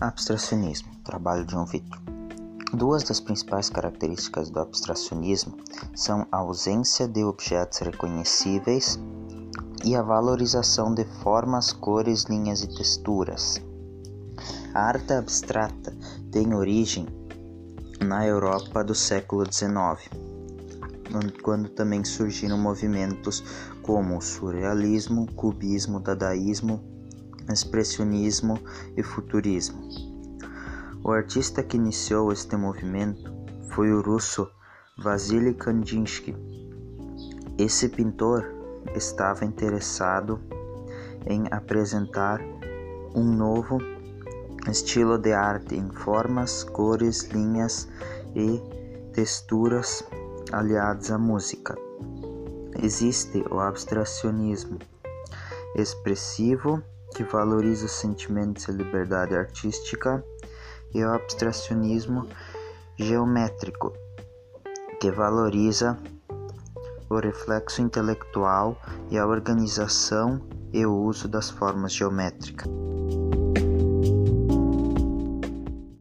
[0.00, 1.98] Abstracionismo, trabalho de um Vitor.
[2.72, 5.56] Duas das principais características do abstracionismo
[5.92, 8.96] são a ausência de objetos reconhecíveis
[9.84, 13.60] e a valorização de formas, cores, linhas e texturas.
[14.72, 15.92] A arte abstrata
[16.30, 17.04] tem origem
[18.00, 20.08] na Europa do século XIX,
[21.42, 23.42] quando também surgiram movimentos
[23.82, 26.97] como o surrealismo, cubismo, dadaísmo
[27.52, 28.58] expressionismo
[28.96, 29.88] e futurismo.
[31.04, 33.32] O artista que iniciou este movimento
[33.70, 34.50] foi o russo
[34.98, 36.34] Vasily Kandinsky.
[37.56, 38.44] Esse pintor
[38.94, 40.40] estava interessado
[41.26, 42.40] em apresentar
[43.14, 43.78] um novo
[44.70, 47.88] estilo de arte em formas, cores, linhas
[48.34, 48.60] e
[49.12, 50.04] texturas
[50.52, 51.74] aliados à música.
[52.82, 54.78] Existe o abstracionismo
[55.74, 56.82] expressivo
[57.18, 60.24] que valoriza os sentimentos e liberdade artística,
[60.94, 62.28] e o abstracionismo
[62.96, 63.92] geométrico,
[65.00, 65.98] que valoriza
[67.10, 70.40] o reflexo intelectual e a organização
[70.72, 72.68] e o uso das formas geométricas.